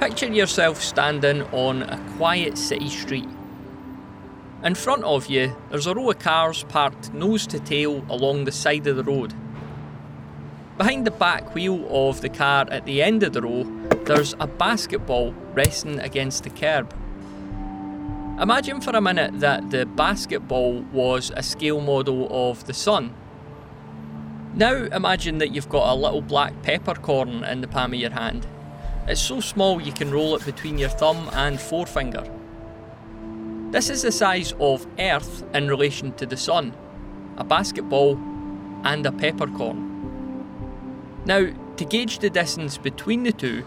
Picture 0.00 0.28
yourself 0.28 0.80
standing 0.80 1.42
on 1.50 1.82
a 1.82 1.98
quiet 2.16 2.56
city 2.56 2.88
street. 2.88 3.28
In 4.62 4.76
front 4.76 5.02
of 5.02 5.26
you, 5.26 5.56
there's 5.70 5.88
a 5.88 5.94
row 5.94 6.10
of 6.10 6.20
cars 6.20 6.62
parked 6.68 7.12
nose 7.12 7.48
to 7.48 7.58
tail 7.58 8.04
along 8.08 8.44
the 8.44 8.52
side 8.52 8.86
of 8.86 8.94
the 8.94 9.02
road. 9.02 9.34
Behind 10.76 11.04
the 11.04 11.10
back 11.10 11.52
wheel 11.52 11.84
of 11.90 12.20
the 12.20 12.28
car 12.28 12.68
at 12.70 12.84
the 12.84 13.02
end 13.02 13.24
of 13.24 13.32
the 13.32 13.42
row, 13.42 13.64
there's 14.04 14.36
a 14.38 14.46
basketball 14.46 15.32
resting 15.52 15.98
against 15.98 16.44
the 16.44 16.50
curb. 16.50 16.94
Imagine 18.40 18.80
for 18.80 18.96
a 18.96 19.00
minute 19.00 19.40
that 19.40 19.68
the 19.70 19.84
basketball 19.84 20.82
was 20.92 21.32
a 21.34 21.42
scale 21.42 21.80
model 21.80 22.28
of 22.30 22.64
the 22.66 22.74
sun. 22.74 23.12
Now 24.54 24.74
imagine 24.74 25.38
that 25.38 25.52
you've 25.52 25.68
got 25.68 25.92
a 25.92 25.96
little 25.96 26.22
black 26.22 26.62
peppercorn 26.62 27.42
in 27.42 27.62
the 27.62 27.68
palm 27.68 27.94
of 27.94 27.98
your 27.98 28.12
hand. 28.12 28.46
It's 29.08 29.22
so 29.22 29.40
small 29.40 29.80
you 29.80 29.90
can 29.90 30.10
roll 30.10 30.36
it 30.36 30.44
between 30.44 30.76
your 30.76 30.90
thumb 30.90 31.30
and 31.32 31.58
forefinger. 31.58 32.30
This 33.70 33.88
is 33.88 34.02
the 34.02 34.12
size 34.12 34.52
of 34.60 34.86
Earth 34.98 35.44
in 35.54 35.66
relation 35.66 36.12
to 36.16 36.26
the 36.26 36.36
Sun, 36.36 36.74
a 37.38 37.44
basketball, 37.44 38.18
and 38.84 39.06
a 39.06 39.12
peppercorn. 39.12 40.44
Now, 41.24 41.48
to 41.78 41.84
gauge 41.86 42.18
the 42.18 42.28
distance 42.28 42.76
between 42.76 43.22
the 43.22 43.32
two, 43.32 43.64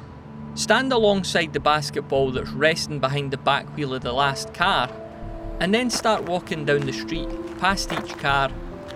stand 0.54 0.94
alongside 0.94 1.54
the 1.54 1.60
basketball 1.60 2.30
that's 2.32 2.52
resting 2.52 3.00
behind 3.00 3.32
the 3.32 3.38
back 3.38 3.66
wheel 3.76 3.96
of 3.96 4.04
the 4.04 4.14
last 4.14 4.54
car, 4.54 4.92
and 5.60 5.74
then 5.74 5.90
start 5.90 6.24
walking 6.24 6.66
down 6.66 6.82
the 6.82 6.94
street 6.94 7.30
past 7.58 7.92
each 7.92 8.16
car 8.20 8.50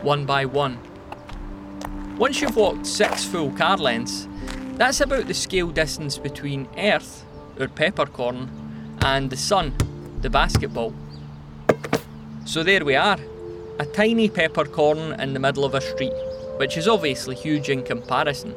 one 0.04 0.28
by 0.28 0.46
one. 0.46 0.78
Once 2.20 2.40
you've 2.40 2.56
walked 2.56 2.86
six 2.86 3.26
full 3.26 3.52
car 3.54 3.78
lengths, 3.78 4.28
that's 4.78 5.02
about 5.02 5.28
the 5.28 5.34
scale 5.34 5.70
distance 5.70 6.18
between 6.18 6.68
Earth, 6.78 7.26
or 7.60 7.68
peppercorn, 7.68 8.50
and 9.02 9.30
the 9.30 9.38
Sun, 9.38 9.74
the 10.22 10.30
basketball. 10.30 10.94
So 12.46 12.64
there 12.64 12.84
we 12.84 12.96
are, 12.96 13.18
a 13.80 13.86
tiny 13.86 14.30
peppercorn 14.30 15.20
in 15.20 15.34
the 15.34 15.40
middle 15.40 15.66
of 15.66 15.76
a 15.76 15.82
street, 15.82 16.14
which 16.58 16.78
is 16.78 16.88
obviously 16.88 17.36
huge 17.36 17.70
in 17.70 17.84
comparison. 17.84 18.54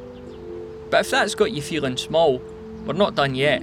But 0.91 1.01
if 1.01 1.11
that's 1.11 1.34
got 1.34 1.53
you 1.53 1.62
feeling 1.62 1.97
small, 1.97 2.42
we're 2.85 2.95
not 2.95 3.14
done 3.14 3.35
yet. 3.35 3.62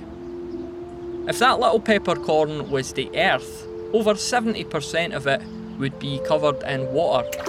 If 1.27 1.39
that 1.39 1.59
little 1.59 1.79
peppercorn 1.79 2.69
was 2.69 2.94
the 2.94 3.09
Earth, 3.17 3.67
over 3.94 4.13
70% 4.13 5.13
of 5.13 5.27
it 5.27 5.41
would 5.77 5.97
be 5.99 6.19
covered 6.19 6.61
in 6.63 6.91
water. 6.94 7.44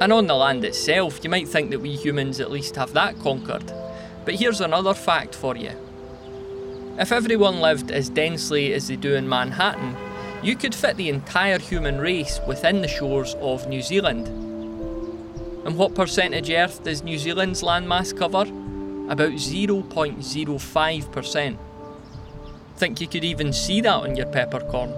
And 0.00 0.12
on 0.12 0.26
the 0.26 0.34
land 0.34 0.64
itself, 0.64 1.24
you 1.24 1.30
might 1.30 1.48
think 1.48 1.70
that 1.70 1.80
we 1.80 1.96
humans 1.96 2.40
at 2.40 2.50
least 2.50 2.76
have 2.76 2.92
that 2.92 3.18
conquered. 3.20 3.72
But 4.26 4.34
here's 4.34 4.60
another 4.60 4.92
fact 4.92 5.34
for 5.34 5.56
you. 5.56 5.70
If 6.98 7.12
everyone 7.12 7.60
lived 7.60 7.90
as 7.92 8.10
densely 8.10 8.74
as 8.74 8.88
they 8.88 8.96
do 8.96 9.14
in 9.14 9.28
Manhattan, 9.28 9.96
you 10.42 10.56
could 10.56 10.74
fit 10.74 10.96
the 10.96 11.08
entire 11.08 11.60
human 11.60 11.98
race 11.98 12.40
within 12.46 12.82
the 12.82 12.88
shores 12.88 13.34
of 13.40 13.68
New 13.68 13.82
Zealand. 13.82 14.26
And 15.64 15.78
what 15.78 15.94
percentage 15.94 16.50
Earth 16.50 16.82
does 16.82 17.04
New 17.04 17.18
Zealand's 17.18 17.62
landmass 17.62 18.16
cover? 18.16 18.42
About 19.10 19.32
0.05%. 19.32 21.58
Think 22.76 23.00
you 23.00 23.06
could 23.06 23.24
even 23.24 23.52
see 23.52 23.80
that 23.80 23.94
on 23.94 24.16
your 24.16 24.26
peppercorn? 24.26 24.92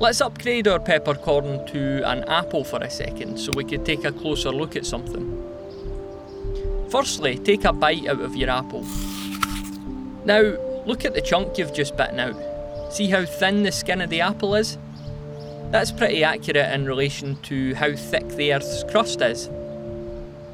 Let's 0.00 0.20
upgrade 0.20 0.66
our 0.66 0.80
peppercorn 0.80 1.64
to 1.66 2.02
an 2.08 2.24
apple 2.24 2.64
for 2.64 2.82
a 2.82 2.90
second 2.90 3.38
so 3.38 3.52
we 3.52 3.62
could 3.64 3.86
take 3.86 4.04
a 4.04 4.12
closer 4.12 4.50
look 4.50 4.74
at 4.74 4.84
something. 4.84 5.57
Firstly, 6.90 7.38
take 7.38 7.64
a 7.64 7.72
bite 7.72 8.06
out 8.06 8.20
of 8.20 8.34
your 8.34 8.50
apple. 8.50 8.82
Now, 10.24 10.40
look 10.86 11.04
at 11.04 11.14
the 11.14 11.20
chunk 11.20 11.58
you've 11.58 11.74
just 11.74 11.96
bitten 11.96 12.18
out. 12.18 12.36
See 12.90 13.08
how 13.08 13.26
thin 13.26 13.62
the 13.62 13.72
skin 13.72 14.00
of 14.00 14.08
the 14.08 14.22
apple 14.22 14.54
is? 14.54 14.78
That's 15.70 15.92
pretty 15.92 16.24
accurate 16.24 16.72
in 16.72 16.86
relation 16.86 17.36
to 17.42 17.74
how 17.74 17.94
thick 17.94 18.26
the 18.28 18.54
Earth's 18.54 18.84
crust 18.84 19.20
is. 19.20 19.50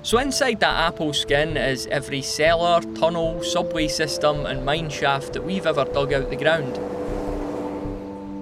So, 0.03 0.19
inside 0.19 0.59
that 0.60 0.88
apple 0.88 1.12
skin 1.12 1.56
is 1.56 1.86
every 1.86 2.20
cellar, 2.20 2.80
tunnel, 2.97 3.42
subway 3.44 3.86
system, 3.86 4.44
and 4.44 4.64
mine 4.64 4.91
shaft 4.91 5.34
that 5.34 5.44
we've 5.44 5.66
ever 5.66 5.84
dug 5.84 6.12
out 6.12 6.30
the 6.30 6.36
ground. 6.36 6.76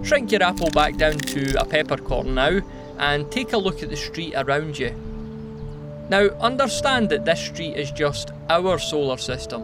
Shrink 0.05 0.33
your 0.33 0.43
apple 0.43 0.71
back 0.71 0.97
down 0.97 1.19
to 1.19 1.61
a 1.61 1.65
peppercorn 1.67 2.35
now 2.35 2.61
and 2.99 3.31
take 3.31 3.53
a 3.53 3.59
look 3.59 3.83
at 3.83 3.91
the 3.91 3.97
street 3.97 4.33
around 4.35 4.79
you. 4.79 4.95
Now, 6.09 6.29
understand 6.41 7.09
that 7.11 7.25
this 7.25 7.41
street 7.41 7.77
is 7.77 7.91
just 7.91 8.33
our 8.51 8.79
solar 8.79 9.17
system. 9.17 9.63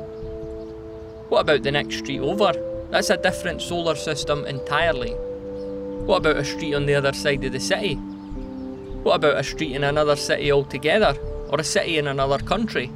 What 1.28 1.40
about 1.40 1.62
the 1.62 1.72
next 1.72 1.98
street 1.98 2.20
over? 2.20 2.52
That's 2.90 3.10
a 3.10 3.16
different 3.16 3.60
solar 3.60 3.94
system 3.94 4.46
entirely. 4.46 5.12
What 6.06 6.18
about 6.18 6.38
a 6.38 6.44
street 6.44 6.74
on 6.74 6.86
the 6.86 6.94
other 6.94 7.12
side 7.12 7.44
of 7.44 7.52
the 7.52 7.60
city? 7.60 7.96
What 9.02 9.16
about 9.16 9.36
a 9.36 9.44
street 9.44 9.76
in 9.76 9.84
another 9.84 10.16
city 10.16 10.50
altogether? 10.50 11.14
Or 11.50 11.60
a 11.60 11.64
city 11.64 11.98
in 11.98 12.06
another 12.06 12.38
country? 12.38 12.90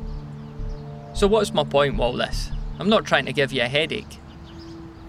So, 1.15 1.27
what's 1.27 1.53
my 1.53 1.65
point 1.65 1.95
with 1.95 2.01
all 2.01 2.15
this? 2.15 2.51
I'm 2.79 2.89
not 2.89 3.05
trying 3.05 3.27
to 3.27 3.33
give 3.33 3.53
you 3.53 3.63
a 3.63 3.69
headache. 3.69 4.19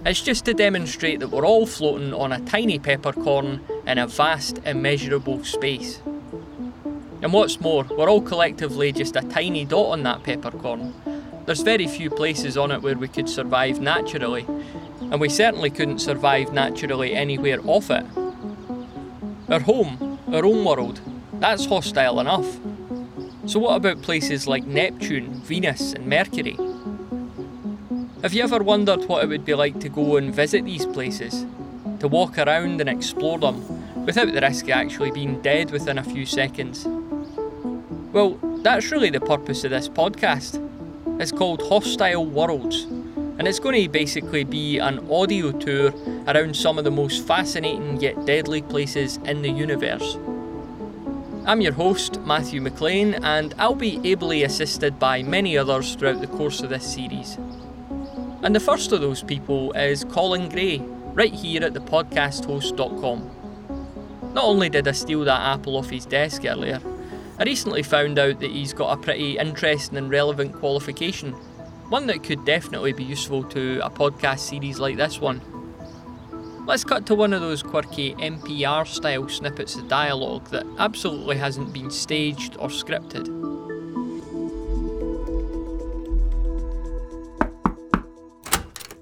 It's 0.06 0.22
just 0.22 0.44
to 0.46 0.54
demonstrate 0.54 1.22
that 1.22 1.30
we're 1.30 1.46
all 1.46 1.66
floating 1.66 2.14
on 2.14 2.34
a 2.34 2.42
tiny 2.42 2.78
peppercorn 2.78 3.62
in 3.88 3.98
a 3.98 4.08
vast, 4.08 4.60
immeasurable 4.66 5.46
space. 5.46 6.02
And 7.24 7.32
what's 7.32 7.62
more, 7.62 7.86
we're 7.86 8.10
all 8.10 8.22
collectively 8.22 8.92
just 8.92 9.16
a 9.16 9.22
tiny 9.22 9.64
dot 9.64 9.86
on 9.86 10.04
that 10.04 10.24
peppercorn. 10.24 10.94
There's 11.46 11.62
very 11.62 11.88
few 11.88 12.10
places 12.10 12.58
on 12.58 12.70
it 12.70 12.82
where 12.82 12.98
we 12.98 13.08
could 13.08 13.30
survive 13.30 13.80
naturally, 13.80 14.46
and 15.00 15.22
we 15.22 15.30
certainly 15.30 15.70
couldn't 15.70 16.00
survive 16.00 16.52
naturally 16.52 17.16
anywhere 17.16 17.62
off 17.64 17.90
it. 17.90 18.06
Our 19.48 19.62
home, 19.62 20.20
our 20.34 20.44
own 20.44 20.66
world, 20.66 21.00
that's 21.36 21.66
hostile 21.66 22.20
enough. 22.20 22.60
So, 23.46 23.60
what 23.60 23.78
about 23.78 24.02
places 24.02 24.46
like 24.46 24.66
Neptune, 24.66 25.34
Venus, 25.44 25.94
and 25.94 26.08
Mercury? 26.08 26.58
Have 28.22 28.34
you 28.34 28.44
ever 28.44 28.62
wondered 28.62 29.06
what 29.06 29.24
it 29.24 29.28
would 29.28 29.46
be 29.46 29.54
like 29.54 29.80
to 29.80 29.88
go 29.88 30.18
and 30.18 30.36
visit 30.36 30.66
these 30.66 30.86
places? 30.86 31.46
To 32.02 32.10
walk 32.10 32.38
around 32.38 32.82
and 32.82 32.90
explore 32.90 33.40
them 33.40 34.06
without 34.06 34.34
the 34.34 34.42
risk 34.42 34.66
of 34.66 34.72
actually 34.72 35.12
being 35.12 35.42
dead 35.42 35.72
within 35.72 35.98
a 35.98 36.04
few 36.04 36.26
seconds? 36.26 36.86
Well, 38.13 38.38
that's 38.62 38.91
really 38.91 39.09
the 39.09 39.19
purpose 39.19 39.63
of 39.63 39.72
this 39.72 39.90
podcast. 39.90 40.62
It's 41.19 41.31
called 41.31 41.63
Hostile 41.63 42.24
Worlds, 42.24 42.84
and 42.84 43.47
it's 43.47 43.57
going 43.57 43.81
to 43.81 43.90
basically 43.90 44.44
be 44.44 44.78
an 44.78 45.00
audio 45.12 45.51
tour 45.51 45.91
around 46.28 46.56
some 46.56 46.78
of 46.78 46.84
the 46.84 46.91
most 46.91 47.25
fascinating 47.25 48.00
yet 48.00 48.24
deadly 48.28 48.62
places 48.62 49.18
in 49.25 49.41
the 49.41 49.50
universe. 49.50 50.19
I'm 51.47 51.59
your 51.59 51.74
host, 51.74 52.22
Matthew 52.22 52.62
McLean, 52.62 53.16
and 53.16 53.56
I'll 53.57 53.74
be 53.74 54.00
ably 54.03 54.44
assisted 54.44 55.00
by 55.00 55.24
many 55.24 55.57
others 55.57 55.95
throughout 55.95 56.22
the 56.22 56.28
course 56.28 56.62
of 56.62 56.69
this 56.69 56.94
series. 56.94 57.40
And 58.44 58.56
the 58.56 58.59
first 58.59 58.91
of 58.91 59.01
those 59.01 59.24
people 59.24 59.72
is 59.74 60.03
Colin 60.03 60.50
Gray, 60.50 60.84
right 61.13 61.34
here 61.34 61.63
at 61.63 61.74
thepodcasthost.com. 61.74 63.31
Not 64.35 64.44
only 64.44 64.69
did 64.69 64.88
I 64.88 64.91
steal 64.91 65.25
that 65.25 65.41
apple 65.41 65.78
off 65.78 65.90
his 65.90 66.06
desk 66.06 66.45
earlier, 66.45 66.80
I 67.40 67.44
recently 67.46 67.82
found 67.82 68.20
out 68.20 68.40
that 68.40 68.52
he's 68.52 68.74
got 68.74 68.98
a 68.98 69.02
pretty 69.02 69.38
interesting 69.38 69.98
and 69.98 70.10
relevant 70.10 70.54
qualification, 70.54 71.32
one 71.90 72.06
that 72.08 72.24
could 72.24 72.46
definitely 72.46 72.94
be 72.94 73.04
useful 73.04 73.44
to 73.46 73.80
a 73.84 73.90
podcast 73.90 74.40
series 74.40 74.80
like 74.80 74.98
this 74.98 75.20
one. 75.20 75.42
Let's 76.66 76.84
cut 76.84 77.06
to 77.08 77.16
one 77.16 77.34
of 77.34 77.42
those 77.42 77.64
quirky 77.64 78.14
NPR 78.16 78.88
style 78.88 79.28
snippets 79.28 79.76
of 79.76 79.88
dialogue 79.88 80.48
that 80.50 80.66
absolutely 80.78 81.38
hasn't 81.38 81.74
been 81.74 81.90
staged 81.92 82.56
or 82.58 82.70
scripted. 82.70 83.28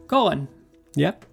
Colin, 0.07 0.47
Yep. 0.95 1.25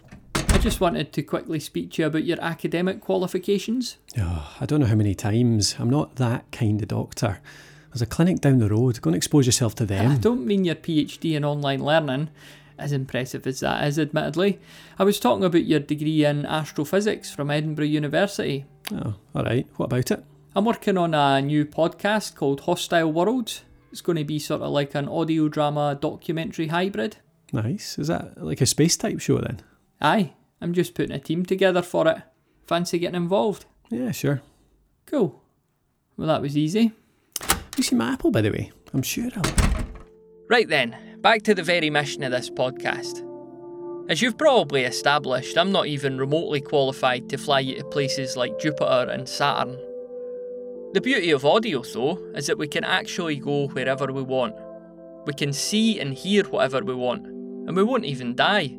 I 0.68 0.70
just 0.70 0.82
wanted 0.82 1.14
to 1.14 1.22
quickly 1.22 1.60
speak 1.60 1.92
to 1.92 2.02
you 2.02 2.08
about 2.08 2.24
your 2.24 2.38
academic 2.42 3.00
qualifications. 3.00 3.96
Oh, 4.18 4.54
I 4.60 4.66
don't 4.66 4.80
know 4.80 4.86
how 4.86 4.96
many 4.96 5.14
times. 5.14 5.74
I'm 5.78 5.88
not 5.88 6.16
that 6.16 6.44
kind 6.52 6.82
of 6.82 6.88
doctor. 6.88 7.40
There's 7.88 8.02
a 8.02 8.06
clinic 8.06 8.42
down 8.42 8.58
the 8.58 8.68
road. 8.68 9.00
Go 9.00 9.08
and 9.08 9.16
expose 9.16 9.46
yourself 9.46 9.74
to 9.76 9.86
them. 9.86 10.12
I 10.12 10.16
don't 10.16 10.44
mean 10.44 10.66
your 10.66 10.74
PhD 10.74 11.34
in 11.34 11.42
online 11.42 11.82
learning, 11.82 12.28
as 12.76 12.92
impressive 12.92 13.46
as 13.46 13.60
that 13.60 13.82
is, 13.88 13.98
admittedly. 13.98 14.60
I 14.98 15.04
was 15.04 15.18
talking 15.18 15.42
about 15.42 15.64
your 15.64 15.80
degree 15.80 16.26
in 16.26 16.44
astrophysics 16.44 17.34
from 17.34 17.50
Edinburgh 17.50 17.86
University. 17.86 18.66
Oh, 18.92 19.14
all 19.34 19.44
right. 19.44 19.66
What 19.76 19.86
about 19.86 20.10
it? 20.10 20.22
I'm 20.54 20.66
working 20.66 20.98
on 20.98 21.14
a 21.14 21.40
new 21.40 21.64
podcast 21.64 22.34
called 22.34 22.60
Hostile 22.60 23.10
Worlds. 23.10 23.64
It's 23.90 24.02
going 24.02 24.18
to 24.18 24.24
be 24.24 24.38
sort 24.38 24.60
of 24.60 24.70
like 24.70 24.94
an 24.94 25.08
audio 25.08 25.48
drama 25.48 25.96
documentary 25.98 26.66
hybrid. 26.66 27.16
Nice. 27.54 27.98
Is 27.98 28.08
that 28.08 28.44
like 28.44 28.60
a 28.60 28.66
space 28.66 28.98
type 28.98 29.20
show 29.20 29.38
then? 29.38 29.62
Aye, 30.02 30.34
I'm 30.60 30.72
just 30.72 30.94
putting 30.94 31.12
a 31.12 31.18
team 31.18 31.44
together 31.44 31.82
for 31.82 32.08
it. 32.08 32.18
Fancy 32.66 32.98
getting 32.98 33.16
involved? 33.16 33.66
Yeah, 33.90 34.10
sure. 34.10 34.42
Cool. 35.06 35.42
Well, 36.16 36.28
that 36.28 36.42
was 36.42 36.56
easy. 36.56 36.92
You 37.76 37.82
see 37.82 37.94
my 37.94 38.12
apple, 38.12 38.30
by 38.30 38.40
the 38.40 38.50
way? 38.50 38.72
I'm 38.92 39.02
sure 39.02 39.30
I'll. 39.36 39.84
Right 40.50 40.68
then, 40.68 40.96
back 41.20 41.42
to 41.42 41.54
the 41.54 41.62
very 41.62 41.90
mission 41.90 42.22
of 42.24 42.32
this 42.32 42.50
podcast. 42.50 43.24
As 44.10 44.20
you've 44.22 44.38
probably 44.38 44.84
established, 44.84 45.56
I'm 45.56 45.70
not 45.70 45.86
even 45.86 46.18
remotely 46.18 46.60
qualified 46.60 47.28
to 47.28 47.36
fly 47.36 47.60
you 47.60 47.76
to 47.76 47.84
places 47.84 48.36
like 48.36 48.58
Jupiter 48.58 49.10
and 49.10 49.28
Saturn. 49.28 49.78
The 50.94 51.02
beauty 51.02 51.30
of 51.30 51.44
audio, 51.44 51.82
though, 51.82 52.16
is 52.34 52.46
that 52.46 52.56
we 52.56 52.66
can 52.66 52.84
actually 52.84 53.36
go 53.36 53.68
wherever 53.68 54.10
we 54.10 54.22
want. 54.22 54.54
We 55.26 55.34
can 55.34 55.52
see 55.52 56.00
and 56.00 56.14
hear 56.14 56.44
whatever 56.44 56.82
we 56.82 56.94
want, 56.94 57.26
and 57.26 57.76
we 57.76 57.82
won't 57.82 58.06
even 58.06 58.34
die. 58.34 58.78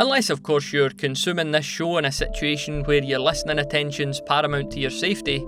Unless, 0.00 0.30
of 0.30 0.42
course, 0.42 0.72
you're 0.72 0.88
consuming 0.88 1.50
this 1.50 1.66
show 1.66 1.98
in 1.98 2.06
a 2.06 2.10
situation 2.10 2.84
where 2.84 3.04
your 3.04 3.18
listening 3.18 3.58
attention's 3.58 4.18
paramount 4.22 4.70
to 4.70 4.80
your 4.80 4.88
safety, 4.88 5.44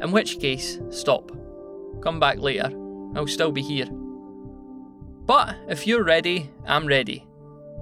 in 0.00 0.10
which 0.10 0.40
case, 0.40 0.80
stop. 0.88 1.30
Come 2.02 2.18
back 2.18 2.38
later. 2.38 2.70
I'll 3.14 3.26
still 3.26 3.52
be 3.52 3.60
here. 3.60 3.88
But 5.26 5.54
if 5.68 5.86
you're 5.86 6.02
ready, 6.02 6.48
I'm 6.66 6.86
ready. 6.86 7.26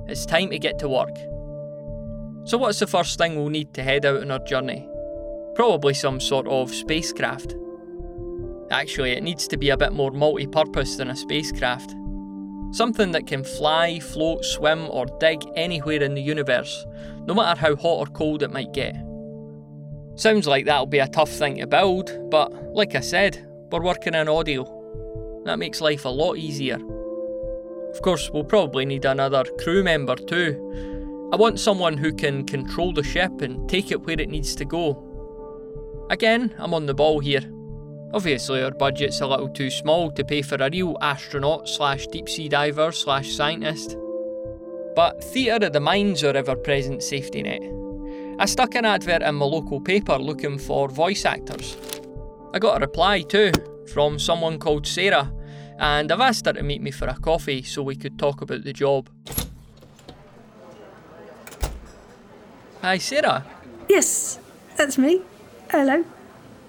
It's 0.08 0.26
time 0.26 0.50
to 0.50 0.58
get 0.58 0.80
to 0.80 0.88
work. 0.88 1.16
So, 2.48 2.58
what's 2.58 2.80
the 2.80 2.88
first 2.88 3.16
thing 3.16 3.36
we'll 3.36 3.50
need 3.50 3.72
to 3.74 3.84
head 3.84 4.04
out 4.04 4.20
on 4.20 4.32
our 4.32 4.44
journey? 4.44 4.88
Probably 5.54 5.94
some 5.94 6.18
sort 6.18 6.48
of 6.48 6.74
spacecraft. 6.74 7.54
Actually, 8.72 9.12
it 9.12 9.22
needs 9.22 9.46
to 9.46 9.56
be 9.56 9.70
a 9.70 9.76
bit 9.76 9.92
more 9.92 10.10
multi 10.10 10.48
purpose 10.48 10.96
than 10.96 11.10
a 11.10 11.16
spacecraft. 11.16 11.94
Something 12.70 13.12
that 13.12 13.26
can 13.26 13.44
fly, 13.44 13.98
float, 13.98 14.44
swim, 14.44 14.88
or 14.90 15.06
dig 15.20 15.42
anywhere 15.56 16.02
in 16.02 16.14
the 16.14 16.22
universe, 16.22 16.84
no 17.26 17.34
matter 17.34 17.58
how 17.58 17.76
hot 17.76 17.98
or 17.98 18.06
cold 18.06 18.42
it 18.42 18.52
might 18.52 18.72
get. 18.72 18.94
Sounds 20.16 20.46
like 20.46 20.66
that'll 20.66 20.86
be 20.86 20.98
a 20.98 21.08
tough 21.08 21.30
thing 21.30 21.56
to 21.58 21.66
build, 21.66 22.30
but 22.30 22.52
like 22.74 22.94
I 22.94 23.00
said, 23.00 23.46
we're 23.70 23.82
working 23.82 24.14
in 24.14 24.28
audio. 24.28 25.42
That 25.44 25.58
makes 25.58 25.80
life 25.80 26.04
a 26.04 26.08
lot 26.08 26.36
easier. 26.36 26.78
Of 27.94 28.02
course, 28.02 28.30
we'll 28.30 28.44
probably 28.44 28.84
need 28.84 29.04
another 29.04 29.44
crew 29.60 29.82
member 29.82 30.16
too. 30.16 31.28
I 31.32 31.36
want 31.36 31.60
someone 31.60 31.96
who 31.96 32.12
can 32.12 32.44
control 32.44 32.92
the 32.92 33.02
ship 33.02 33.40
and 33.40 33.68
take 33.68 33.90
it 33.90 34.02
where 34.02 34.20
it 34.20 34.28
needs 34.28 34.54
to 34.56 34.64
go. 34.64 36.06
Again, 36.10 36.54
I'm 36.58 36.74
on 36.74 36.86
the 36.86 36.94
ball 36.94 37.20
here. 37.20 37.42
Obviously, 38.14 38.62
our 38.62 38.70
budget's 38.70 39.20
a 39.20 39.26
little 39.26 39.48
too 39.48 39.70
small 39.70 40.10
to 40.10 40.24
pay 40.24 40.40
for 40.40 40.56
a 40.56 40.70
real 40.70 40.96
astronaut 41.02 41.68
slash 41.68 42.06
deep 42.06 42.28
sea 42.28 42.48
diver 42.48 42.90
slash 42.90 43.34
scientist. 43.34 43.96
But 44.96 45.22
theatre 45.22 45.66
of 45.66 45.74
the 45.74 45.80
mind's 45.80 46.24
our 46.24 46.34
ever 46.34 46.56
present 46.56 47.02
safety 47.02 47.42
net. 47.42 47.62
I 48.38 48.46
stuck 48.46 48.74
an 48.74 48.86
advert 48.86 49.22
in 49.22 49.34
my 49.34 49.44
local 49.44 49.80
paper 49.80 50.16
looking 50.16 50.58
for 50.58 50.88
voice 50.88 51.26
actors. 51.26 51.76
I 52.54 52.58
got 52.58 52.78
a 52.78 52.80
reply 52.80 53.20
too, 53.20 53.52
from 53.92 54.18
someone 54.18 54.58
called 54.58 54.86
Sarah, 54.86 55.30
and 55.78 56.10
I've 56.10 56.20
asked 56.20 56.46
her 56.46 56.54
to 56.54 56.62
meet 56.62 56.80
me 56.80 56.90
for 56.90 57.08
a 57.08 57.14
coffee 57.14 57.62
so 57.62 57.82
we 57.82 57.94
could 57.94 58.18
talk 58.18 58.40
about 58.40 58.64
the 58.64 58.72
job. 58.72 59.10
Hi, 62.80 62.96
Sarah. 62.96 63.44
Yes, 63.88 64.38
that's 64.76 64.96
me. 64.96 65.20
Hello. 65.70 66.04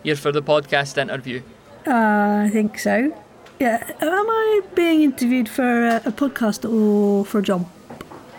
Here 0.04 0.16
for 0.16 0.31
the 0.31 0.42
podcast 0.42 0.98
interview. 0.98 1.42
Uh, 1.86 2.44
I 2.46 2.50
think 2.51 2.80
so. 2.80 3.13
Yeah. 3.60 3.92
Am 4.01 4.30
I 4.30 4.62
being 4.75 5.01
interviewed 5.01 5.50
for 5.50 5.88
a, 5.88 5.98
a 6.06 6.12
podcast 6.12 6.69
or 6.69 7.25
for 7.25 7.40
a 7.40 7.42
job? 7.42 7.69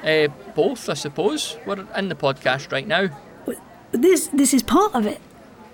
Uh, 0.02 0.28
both, 0.54 0.88
I 0.88 0.94
suppose. 0.94 1.58
We're 1.66 1.86
in 1.96 2.08
the 2.08 2.14
podcast 2.14 2.72
right 2.72 2.86
now. 2.86 3.08
This 3.92 4.28
this 4.28 4.54
is 4.54 4.62
part 4.62 4.94
of 4.94 5.06
it. 5.06 5.20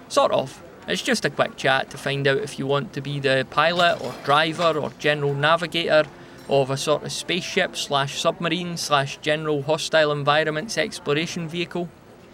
Sort 0.09 0.33
of. 0.33 0.62
It's 0.88 1.03
just 1.03 1.25
a 1.25 1.31
quick 1.31 1.56
chat 1.56 1.91
to 1.91 1.99
find 1.99 2.27
out 2.27 2.38
if 2.38 2.59
you 2.59 2.67
want 2.67 2.93
to 2.93 3.00
be 3.00 3.21
the 3.21 3.47
pilot 3.50 4.00
or 4.00 4.15
driver 4.25 4.79
or 4.79 4.91
general 4.99 5.35
navigator 5.35 6.05
of 6.49 6.71
a 6.71 6.77
sort 6.77 7.03
of 7.03 7.12
spaceship 7.12 7.77
slash 7.77 8.21
submarine 8.21 8.77
slash 8.77 9.19
general 9.19 9.62
hostile 9.62 10.12
environments 10.12 10.79
exploration 10.79 11.49
vehicle. 11.49 11.88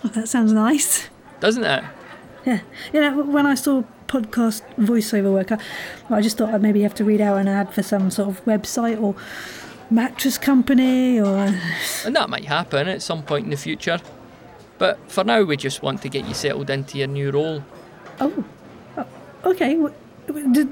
Oh, 0.05 0.09
that 0.09 0.29
sounds 0.29 0.53
nice. 0.53 1.09
Doesn't 1.41 1.65
it? 1.65 1.83
Yeah. 2.45 2.61
You 2.93 3.01
know, 3.01 3.23
when 3.23 3.47
I 3.47 3.55
saw 3.55 3.85
podcast 4.07 4.63
voiceover 4.77 5.33
work, 5.33 5.53
I, 5.53 5.59
I 6.11 6.21
just 6.21 6.37
thought 6.39 6.53
I'd 6.53 6.63
maybe 6.63 6.83
have 6.83 6.95
to 6.97 7.05
read 7.05 7.21
out 7.21 7.39
an 7.39 7.49
ad 7.49 7.73
for 7.73 7.83
some 7.83 8.11
sort 8.11 8.29
of 8.29 8.45
website 8.45 9.01
or 9.01 9.15
mattress 9.91 10.39
company 10.39 11.21
or. 11.21 11.55
And 12.05 12.17
that 12.17 12.29
might 12.29 12.45
happen 12.45 12.89
at 12.89 13.03
some 13.03 13.23
point 13.23 13.45
in 13.45 13.51
the 13.51 13.57
future. 13.57 14.01
But 14.79 14.99
for 15.11 15.23
now, 15.23 15.43
we 15.43 15.57
just 15.57 15.83
want 15.83 16.03
to 16.03 16.09
get 16.09 16.27
you 16.27 16.35
settled 16.35 16.69
into 16.71 16.99
your 16.99 17.07
new 17.07 17.31
role. 17.31 17.63
Oh, 18.21 18.45
oh, 18.97 19.07
okay. 19.45 19.77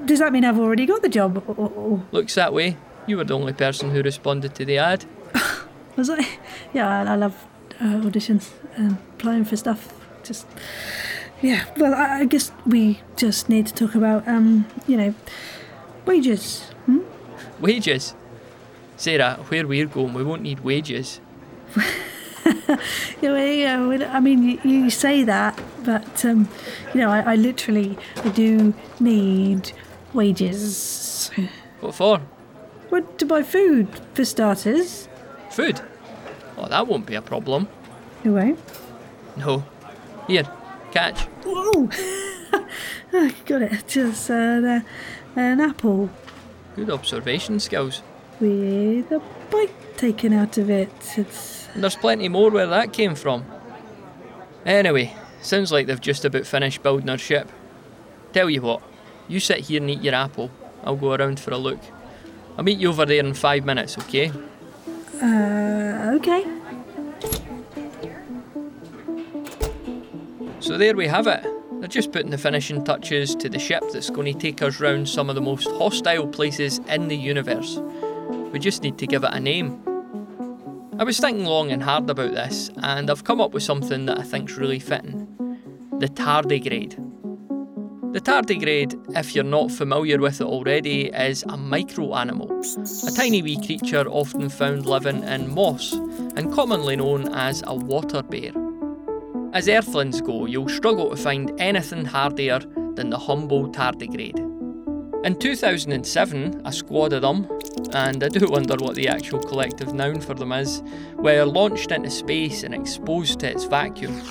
Does 0.05 0.19
that 0.19 0.33
mean 0.33 0.43
I've 0.43 0.59
already 0.59 0.85
got 0.85 1.01
the 1.01 1.09
job? 1.09 1.43
Or. 1.47 2.03
Looks 2.11 2.35
that 2.35 2.53
way. 2.53 2.77
You 3.07 3.17
were 3.17 3.23
the 3.23 3.35
only 3.35 3.53
person 3.53 3.91
who 3.91 4.01
responded 4.01 4.53
to 4.55 4.65
the 4.65 4.77
ad. 4.77 5.05
Was 5.95 6.09
I? 6.09 6.27
Yeah, 6.73 6.87
I, 6.87 7.13
I 7.13 7.15
love 7.15 7.45
uh, 7.79 8.01
auditions 8.01 8.49
and 8.75 8.97
applying 9.13 9.45
for 9.45 9.55
stuff. 9.55 9.93
Just 10.23 10.45
yeah. 11.41 11.65
Well, 11.77 11.93
I, 11.93 12.19
I, 12.19 12.25
guess 12.25 12.51
we 12.65 13.01
just 13.15 13.49
need 13.49 13.67
to 13.67 13.73
talk 13.73 13.95
about 13.95 14.27
um, 14.27 14.65
you 14.87 14.97
know, 14.97 15.13
wages. 16.05 16.61
Hmm? 16.85 16.99
Wages. 17.59 18.15
Sarah, 18.97 19.39
where 19.47 19.65
we're 19.65 19.87
going, 19.87 20.13
we 20.13 20.23
won't 20.23 20.43
need 20.43 20.59
wages. 20.59 21.19
yeah, 23.21 24.09
I 24.11 24.19
mean, 24.19 24.43
you, 24.43 24.59
you, 24.63 24.89
say 24.89 25.23
that, 25.23 25.59
but 25.83 26.25
um, 26.25 26.47
you 26.93 27.01
know, 27.01 27.09
I, 27.09 27.33
I 27.33 27.35
literally 27.35 27.97
I 28.23 28.29
do 28.29 28.73
need 28.99 29.71
wages. 30.13 31.31
What 31.79 31.95
for? 31.95 32.21
Well, 32.91 33.01
to 33.01 33.25
buy 33.25 33.41
food 33.43 33.87
for 34.13 34.25
starters. 34.25 35.07
Food? 35.49 35.81
Oh, 36.57 36.67
that 36.67 36.87
won't 36.87 37.05
be 37.05 37.15
a 37.15 37.21
problem. 37.21 37.67
You 38.23 38.33
won't? 38.33 38.59
No. 39.37 39.63
Here, 40.27 40.47
catch. 40.91 41.21
Whoa! 41.45 41.89
I 43.13 43.33
got 43.45 43.61
it. 43.61 43.87
Just 43.87 44.29
uh, 44.29 44.81
an 45.35 45.61
apple. 45.61 46.09
Good 46.75 46.89
observation 46.89 47.59
skills. 47.59 48.01
With 48.39 49.11
a 49.11 49.21
bite 49.49 49.97
taken 49.97 50.33
out 50.33 50.57
of 50.57 50.69
it. 50.69 50.89
It's 51.17 51.67
and 51.73 51.83
there's 51.83 51.95
plenty 51.95 52.27
more 52.27 52.49
where 52.49 52.67
that 52.67 52.93
came 52.93 53.15
from. 53.15 53.45
Anyway, 54.65 55.15
sounds 55.41 55.71
like 55.71 55.87
they've 55.87 56.01
just 56.01 56.25
about 56.25 56.45
finished 56.45 56.83
building 56.83 57.09
our 57.09 57.17
ship. 57.17 57.51
Tell 58.33 58.49
you 58.49 58.61
what, 58.61 58.81
you 59.27 59.39
sit 59.39 59.61
here 59.61 59.81
and 59.81 59.89
eat 59.89 60.01
your 60.01 60.15
apple. 60.15 60.51
I'll 60.83 60.95
go 60.95 61.13
around 61.13 61.39
for 61.39 61.51
a 61.51 61.57
look. 61.57 61.79
I'll 62.57 62.63
meet 62.63 62.79
you 62.79 62.89
over 62.89 63.05
there 63.05 63.19
in 63.19 63.33
five 63.33 63.65
minutes, 63.65 63.97
okay? 63.97 64.31
Uh, 65.21 66.13
okay. 66.15 66.60
So 70.61 70.77
there 70.77 70.95
we 70.95 71.07
have 71.07 71.25
it. 71.25 71.43
They're 71.79 71.87
just 71.87 72.11
putting 72.11 72.29
the 72.29 72.37
finishing 72.37 72.83
touches 72.83 73.33
to 73.37 73.49
the 73.49 73.57
ship 73.57 73.83
that's 73.91 74.11
going 74.11 74.31
to 74.31 74.39
take 74.39 74.61
us 74.61 74.79
round 74.79 75.09
some 75.09 75.27
of 75.27 75.33
the 75.33 75.41
most 75.41 75.67
hostile 75.71 76.27
places 76.27 76.79
in 76.87 77.07
the 77.07 77.17
universe. 77.17 77.81
We 78.51 78.59
just 78.59 78.83
need 78.83 78.99
to 78.99 79.07
give 79.07 79.23
it 79.23 79.33
a 79.33 79.39
name. 79.39 79.81
I 80.99 81.03
was 81.03 81.19
thinking 81.19 81.45
long 81.45 81.71
and 81.71 81.81
hard 81.81 82.07
about 82.11 82.33
this, 82.33 82.69
and 82.83 83.09
I've 83.09 83.23
come 83.23 83.41
up 83.41 83.53
with 83.53 83.63
something 83.63 84.05
that 84.05 84.19
I 84.19 84.21
think's 84.21 84.55
really 84.55 84.77
fitting. 84.77 85.25
The 85.97 86.07
tardigrade. 86.07 86.95
The 88.13 88.21
tardigrade, 88.21 89.17
if 89.17 89.33
you're 89.33 89.43
not 89.43 89.71
familiar 89.71 90.19
with 90.19 90.41
it 90.41 90.45
already, 90.45 91.07
is 91.07 91.43
a 91.49 91.57
micro 91.57 92.13
animal, 92.13 92.61
a 93.07 93.11
tiny 93.11 93.41
wee 93.41 93.65
creature 93.65 94.07
often 94.07 94.47
found 94.49 94.85
living 94.85 95.23
in 95.23 95.55
moss 95.55 95.93
and 95.93 96.53
commonly 96.53 96.97
known 96.97 97.33
as 97.33 97.63
a 97.65 97.73
water 97.73 98.21
bear. 98.21 98.51
As 99.53 99.67
earthlings 99.67 100.21
go, 100.21 100.45
you'll 100.45 100.69
struggle 100.69 101.09
to 101.09 101.17
find 101.17 101.51
anything 101.59 102.05
hardier 102.05 102.59
than 102.95 103.09
the 103.09 103.17
humble 103.17 103.69
tardigrade. 103.69 104.39
In 105.25 105.37
2007, 105.37 106.61
a 106.63 106.71
squad 106.71 107.11
of 107.11 107.21
them, 107.21 107.49
and 107.93 108.23
I 108.23 108.29
do 108.29 108.47
wonder 108.49 108.75
what 108.77 108.95
the 108.95 109.09
actual 109.09 109.39
collective 109.39 109.93
noun 109.93 110.21
for 110.21 110.35
them 110.35 110.53
is, 110.53 110.81
were 111.15 111.43
launched 111.43 111.91
into 111.91 112.09
space 112.09 112.63
and 112.63 112.73
exposed 112.73 113.41
to 113.41 113.51
its 113.51 113.65
vacuum. 113.65 114.21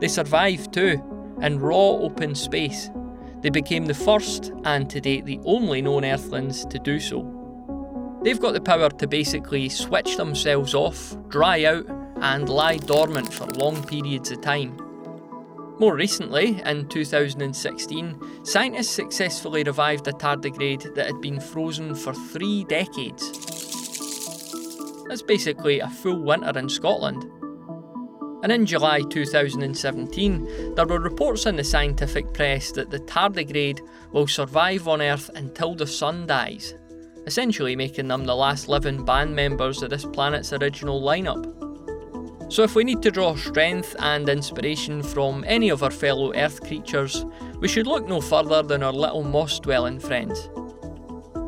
They 0.00 0.08
survived 0.08 0.74
too, 0.74 1.00
in 1.40 1.60
raw 1.60 1.90
open 1.90 2.34
space. 2.34 2.90
They 3.42 3.50
became 3.50 3.86
the 3.86 3.94
first, 3.94 4.52
and 4.64 4.90
to 4.90 5.00
date 5.00 5.26
the 5.26 5.38
only 5.44 5.80
known 5.80 6.04
Earthlings 6.04 6.64
to 6.66 6.78
do 6.80 6.98
so. 6.98 7.22
They've 8.24 8.40
got 8.40 8.54
the 8.54 8.60
power 8.60 8.90
to 8.90 9.06
basically 9.06 9.68
switch 9.68 10.16
themselves 10.16 10.74
off, 10.74 11.16
dry 11.28 11.64
out, 11.64 11.86
and 12.22 12.48
lie 12.48 12.76
dormant 12.76 13.32
for 13.32 13.46
long 13.46 13.82
periods 13.84 14.30
of 14.30 14.40
time. 14.40 14.76
More 15.78 15.94
recently, 15.94 16.60
in 16.64 16.88
2016, 16.88 18.44
scientists 18.44 18.90
successfully 18.90 19.62
revived 19.62 20.08
a 20.08 20.12
tardigrade 20.12 20.94
that 20.94 21.06
had 21.06 21.20
been 21.20 21.38
frozen 21.40 21.94
for 21.94 22.12
three 22.12 22.64
decades. 22.64 23.30
That's 25.08 25.22
basically 25.22 25.78
a 25.80 25.88
full 25.88 26.20
winter 26.22 26.58
in 26.58 26.68
Scotland. 26.68 27.24
And 28.42 28.52
in 28.52 28.66
July 28.66 29.02
2017, 29.02 30.74
there 30.74 30.86
were 30.86 31.00
reports 31.00 31.46
in 31.46 31.56
the 31.56 31.64
scientific 31.64 32.32
press 32.34 32.72
that 32.72 32.90
the 32.90 33.00
tardigrade 33.00 33.80
will 34.12 34.26
survive 34.26 34.86
on 34.86 35.00
Earth 35.00 35.30
until 35.34 35.74
the 35.74 35.86
sun 35.86 36.26
dies. 36.26 36.74
essentially 37.28 37.76
making 37.76 38.08
them 38.08 38.24
the 38.24 38.34
last 38.34 38.68
living 38.68 39.04
band 39.04 39.36
members 39.36 39.82
of 39.82 39.90
this 39.90 40.06
planet's 40.06 40.54
original 40.54 41.02
lineup. 41.02 41.67
So, 42.50 42.62
if 42.62 42.74
we 42.74 42.82
need 42.82 43.02
to 43.02 43.10
draw 43.10 43.36
strength 43.36 43.94
and 43.98 44.26
inspiration 44.26 45.02
from 45.02 45.44
any 45.46 45.68
of 45.68 45.82
our 45.82 45.90
fellow 45.90 46.32
Earth 46.34 46.62
creatures, 46.66 47.26
we 47.60 47.68
should 47.68 47.86
look 47.86 48.08
no 48.08 48.22
further 48.22 48.62
than 48.62 48.82
our 48.82 48.92
little 48.92 49.22
moss 49.22 49.60
dwelling 49.60 50.00
friends. 50.00 50.48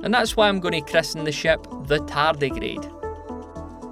And 0.04 0.12
that's 0.12 0.36
why 0.36 0.48
I'm 0.48 0.60
going 0.60 0.74
to 0.74 0.90
christen 0.90 1.24
the 1.24 1.32
ship 1.32 1.66
the 1.86 2.00
Tardigrade. 2.00 2.84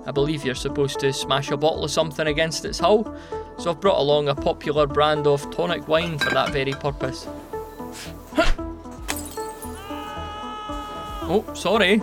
I 0.06 0.10
believe 0.10 0.44
you're 0.44 0.54
supposed 0.54 1.00
to 1.00 1.12
smash 1.12 1.50
a 1.50 1.56
bottle 1.56 1.84
of 1.84 1.90
something 1.90 2.26
against 2.26 2.66
its 2.66 2.78
hull, 2.78 3.16
so 3.58 3.70
I've 3.70 3.80
brought 3.80 3.98
along 3.98 4.28
a 4.28 4.34
popular 4.34 4.86
brand 4.86 5.26
of 5.26 5.50
tonic 5.50 5.88
wine 5.88 6.18
for 6.18 6.30
that 6.30 6.50
very 6.50 6.72
purpose. 6.72 7.26
oh, 11.26 11.44
sorry. 11.54 12.02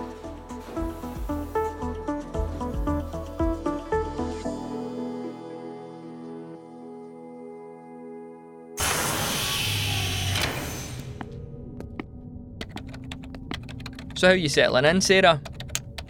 So 14.25 14.29
how 14.29 14.37
you 14.37 14.49
settling 14.49 14.85
in, 14.85 15.01
Sarah? 15.01 15.39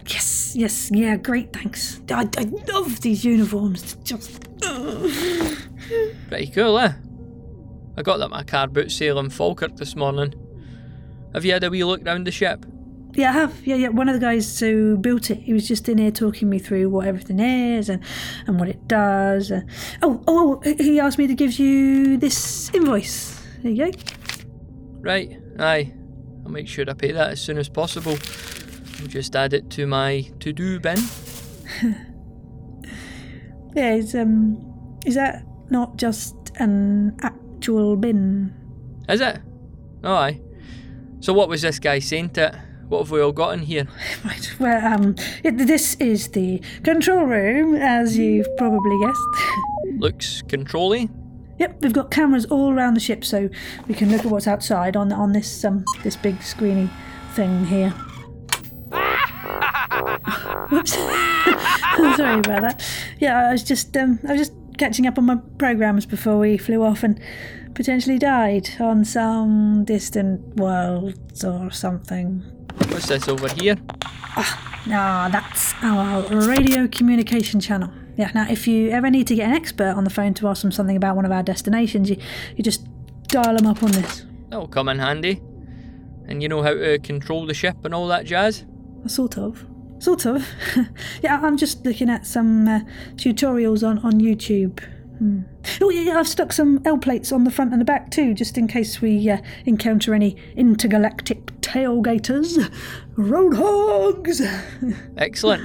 Yes, 0.06 0.56
yes, 0.56 0.90
yeah, 0.90 1.16
great, 1.16 1.52
thanks. 1.52 2.00
I, 2.10 2.26
I 2.38 2.44
love 2.72 3.02
these 3.02 3.26
uniforms. 3.26 3.94
Just. 4.04 4.42
Pretty 6.28 6.46
cool, 6.46 6.78
eh? 6.78 6.94
I 7.94 8.00
got 8.02 8.16
that 8.16 8.30
my 8.30 8.42
car 8.42 8.68
boot 8.68 8.90
sale 8.90 9.18
in 9.18 9.28
Falkirk 9.28 9.76
this 9.76 9.94
morning. 9.94 10.32
Have 11.34 11.44
you 11.44 11.52
had 11.52 11.62
a 11.62 11.68
wee 11.68 11.84
look 11.84 12.06
round 12.06 12.26
the 12.26 12.30
ship? 12.30 12.64
Yeah, 13.12 13.28
I 13.28 13.32
have. 13.32 13.66
Yeah, 13.66 13.76
yeah. 13.76 13.88
One 13.88 14.08
of 14.08 14.14
the 14.14 14.26
guys 14.26 14.60
who 14.60 14.96
built 14.96 15.30
it, 15.30 15.40
he 15.40 15.52
was 15.52 15.68
just 15.68 15.86
in 15.86 15.98
here 15.98 16.10
talking 16.10 16.48
me 16.48 16.58
through 16.58 16.88
what 16.88 17.06
everything 17.06 17.38
is 17.38 17.90
and, 17.90 18.02
and 18.46 18.58
what 18.58 18.70
it 18.70 18.88
does. 18.88 19.52
Uh, 19.52 19.60
oh, 20.00 20.24
oh, 20.26 20.62
oh, 20.64 20.74
he 20.78 20.98
asked 21.00 21.18
me 21.18 21.26
to 21.26 21.34
give 21.34 21.58
you 21.58 22.16
this 22.16 22.72
invoice. 22.72 23.38
There 23.62 23.72
you 23.72 23.92
go. 23.92 23.98
Right, 25.02 25.38
aye. 25.58 25.92
I'll 26.46 26.52
make 26.52 26.68
sure 26.68 26.84
I 26.88 26.92
pay 26.92 27.10
that 27.10 27.30
as 27.30 27.40
soon 27.40 27.58
as 27.58 27.68
possible. 27.68 28.12
I'll 29.00 29.08
just 29.08 29.34
add 29.34 29.52
it 29.52 29.68
to 29.70 29.86
my 29.88 30.30
to 30.40 30.52
do 30.52 30.78
bin. 30.78 30.98
Yeah, 33.74 33.92
is 33.92 34.14
um, 34.14 34.56
is 35.04 35.16
that 35.16 35.44
not 35.68 35.98
just 35.98 36.34
an 36.56 37.14
actual 37.20 37.94
bin? 37.94 38.54
Is 39.06 39.20
it? 39.20 39.38
Oh, 40.02 40.14
aye. 40.14 40.40
So, 41.20 41.34
what 41.34 41.50
was 41.50 41.60
this 41.60 41.78
guy 41.78 41.98
saying 41.98 42.30
to 42.30 42.46
it? 42.46 42.54
What 42.88 43.00
have 43.00 43.10
we 43.10 43.20
all 43.20 43.32
got 43.32 43.52
in 43.52 43.60
here? 43.60 43.86
Right. 44.24 44.54
Well, 44.58 44.94
um, 44.94 45.14
it, 45.44 45.58
this 45.58 45.96
is 45.96 46.28
the 46.28 46.62
control 46.84 47.24
room, 47.24 47.74
as 47.74 48.16
you've 48.16 48.48
probably 48.56 48.98
guessed. 49.04 49.28
Looks 49.98 50.40
controlly. 50.48 51.10
Yep, 51.58 51.82
we've 51.82 51.92
got 51.92 52.10
cameras 52.10 52.44
all 52.46 52.72
around 52.72 52.94
the 52.94 53.00
ship, 53.00 53.24
so 53.24 53.48
we 53.88 53.94
can 53.94 54.10
look 54.10 54.24
at 54.24 54.30
what's 54.30 54.46
outside 54.46 54.96
on 54.96 55.12
on 55.12 55.32
this 55.32 55.64
um 55.64 55.84
this 56.02 56.16
big 56.16 56.38
screeny 56.40 56.90
thing 57.34 57.66
here. 57.66 57.90
Whoops. 60.70 60.92
Sorry 62.16 62.38
about 62.40 62.62
that. 62.62 62.82
Yeah, 63.18 63.48
I 63.48 63.52
was 63.52 63.62
just 63.62 63.96
um 63.96 64.18
I 64.28 64.32
was 64.32 64.48
just 64.48 64.52
catching 64.78 65.06
up 65.06 65.18
on 65.18 65.24
my 65.24 65.36
programs 65.58 66.06
before 66.06 66.38
we 66.38 66.58
flew 66.58 66.82
off 66.82 67.02
and 67.02 67.20
potentially 67.74 68.18
died 68.18 68.68
on 68.80 69.04
some 69.04 69.84
distant 69.84 70.56
worlds 70.56 71.44
or 71.44 71.70
something. 71.70 72.42
What's 72.88 73.06
this 73.06 73.28
over 73.28 73.48
here? 73.48 73.76
Ah, 74.88 75.28
that's 75.32 75.74
our 75.82 76.22
radio 76.46 76.86
communication 76.86 77.60
channel. 77.60 77.90
Yeah, 78.16 78.30
now 78.34 78.46
if 78.50 78.66
you 78.66 78.90
ever 78.90 79.10
need 79.10 79.26
to 79.26 79.34
get 79.34 79.48
an 79.48 79.54
expert 79.54 79.94
on 79.94 80.04
the 80.04 80.10
phone 80.10 80.34
to 80.34 80.48
ask 80.48 80.62
them 80.62 80.72
something 80.72 80.96
about 80.96 81.16
one 81.16 81.24
of 81.24 81.32
our 81.32 81.42
destinations, 81.42 82.10
you, 82.10 82.16
you 82.56 82.64
just 82.64 82.86
dial 83.28 83.56
them 83.56 83.66
up 83.66 83.82
on 83.82 83.92
this. 83.92 84.24
That'll 84.48 84.68
come 84.68 84.88
in 84.88 84.98
handy. 84.98 85.40
And 86.28 86.42
you 86.42 86.48
know 86.48 86.62
how 86.62 86.74
to 86.74 86.98
control 86.98 87.46
the 87.46 87.54
ship 87.54 87.84
and 87.84 87.94
all 87.94 88.08
that 88.08 88.24
jazz? 88.24 88.64
Sort 89.06 89.38
of. 89.38 89.64
Sort 89.98 90.26
of. 90.26 90.46
yeah, 91.22 91.40
I'm 91.42 91.56
just 91.56 91.84
looking 91.84 92.10
at 92.10 92.26
some 92.26 92.66
uh, 92.66 92.80
tutorials 93.14 93.86
on, 93.86 93.98
on 94.00 94.14
YouTube. 94.14 94.82
Hmm. 95.18 95.42
Oh, 95.80 95.90
yeah, 95.90 96.02
yeah, 96.02 96.18
I've 96.18 96.28
stuck 96.28 96.52
some 96.52 96.82
L 96.84 96.98
plates 96.98 97.32
on 97.32 97.44
the 97.44 97.50
front 97.50 97.72
and 97.72 97.80
the 97.80 97.84
back 97.84 98.10
too, 98.10 98.34
just 98.34 98.58
in 98.58 98.66
case 98.66 99.00
we 99.00 99.30
uh, 99.30 99.38
encounter 99.64 100.14
any 100.14 100.36
intergalactic 100.56 101.46
tailgaters. 101.60 102.70
Roadhogs! 103.16 104.40
Excellent. 105.16 105.64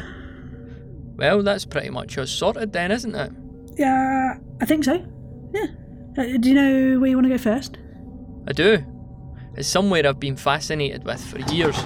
Well, 1.22 1.44
that's 1.44 1.66
pretty 1.66 1.92
much 1.92 2.18
us 2.18 2.32
sorted 2.32 2.74
then, 2.74 2.92
isn't 2.92 3.14
it? 3.14 3.32
yeah, 3.78 4.40
I 4.60 4.66
think 4.66 4.84
so. 4.84 5.06
Yeah. 5.54 5.68
Uh, 6.18 6.38
do 6.40 6.50
you 6.50 6.56
know 6.56 7.00
where 7.00 7.10
you 7.12 7.16
want 7.16 7.26
to 7.26 7.30
go 7.30 7.38
first? 7.38 7.78
I 8.48 8.54
do. 8.54 8.84
It's 9.56 9.68
somewhere 9.68 10.08
I've 10.08 10.20
been 10.20 10.36
fascinated 10.36 11.04
with 11.06 11.22
for 11.24 11.38
years. 11.54 11.78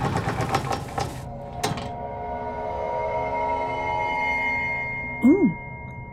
Ooh, 5.26 5.52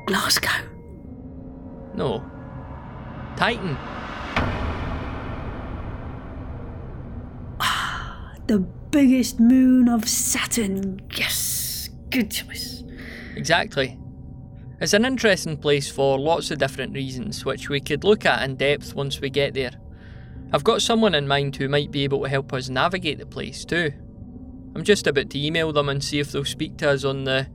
Glasgow. 0.07 0.49
No. 1.95 2.25
Titan. 3.37 3.77
The 8.49 8.59
biggest 8.91 9.39
moon 9.39 9.89
of 9.89 10.09
Saturn. 10.09 11.01
Yes, 11.15 11.89
good 12.11 12.31
choice. 12.31 12.72
Exactly. 13.37 13.99
It's 14.81 14.95
an 14.95 15.05
interesting 15.05 15.57
place 15.57 15.91
for 15.91 16.19
lots 16.19 16.51
of 16.51 16.59
different 16.59 16.95
reasons, 16.95 17.45
which 17.45 17.69
we 17.69 17.81
could 17.81 18.05
look 18.05 18.27
at 18.27 18.43
in 18.43 18.57
depth 18.57 18.95
once 18.95 19.21
we 19.21 19.31
get 19.31 19.55
there. 19.55 19.71
I've 20.53 20.65
got 20.65 20.83
someone 20.83 21.15
in 21.15 21.29
mind 21.29 21.57
who 21.57 21.69
might 21.69 21.91
be 21.91 22.05
able 22.05 22.23
to 22.23 22.29
help 22.29 22.53
us 22.53 22.69
navigate 22.69 23.19
the 23.19 23.27
place 23.27 23.65
too. 23.65 23.93
I'm 24.75 24.85
just 24.85 25.07
about 25.07 25.31
to 25.31 25.39
email 25.39 25.73
them 25.73 25.89
and 25.89 26.03
see 26.03 26.19
if 26.19 26.33
they'll 26.33 26.45
speak 26.45 26.79
to 26.79 26.91
us 26.91 27.05
on 27.05 27.25
the 27.25 27.49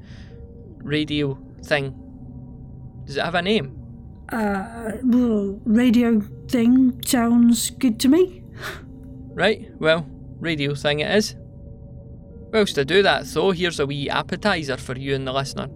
radio 0.77 1.37
thing. 1.63 1.95
Does 3.05 3.17
it 3.17 3.25
have 3.25 3.35
a 3.35 3.41
name? 3.41 3.77
Uh, 4.31 4.93
well, 5.03 5.59
radio 5.65 6.21
thing 6.47 7.01
sounds 7.05 7.69
good 7.71 7.99
to 8.01 8.07
me. 8.07 8.43
Right, 9.37 9.69
well, 9.77 10.07
radio 10.39 10.73
thing 10.73 11.01
it 11.01 11.15
is. 11.15 11.35
Whilst 12.51 12.77
I 12.79 12.83
do 12.83 13.03
that 13.03 13.25
though, 13.25 13.51
here's 13.51 13.79
a 13.79 13.85
wee 13.85 14.09
appetizer 14.09 14.77
for 14.77 14.97
you 14.97 15.15
and 15.15 15.27
the 15.27 15.33
listener. 15.33 15.67